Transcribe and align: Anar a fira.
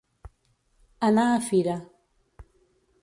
Anar 1.09 1.27
a 1.35 1.43
fira. 1.49 1.77